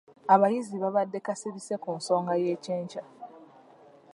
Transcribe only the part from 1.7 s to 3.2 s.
ku nsonga y'ekyenkya.